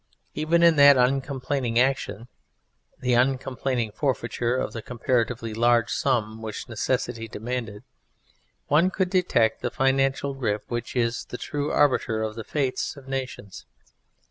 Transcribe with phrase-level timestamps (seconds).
[0.33, 2.27] Even in that uncomplaining action,
[3.01, 7.83] the uncomplaining forfeiture of the comparatively large sum which necessity demanded,
[8.65, 13.07] one could detect the financial grip which is the true arbiter of the fates of
[13.07, 13.67] nations.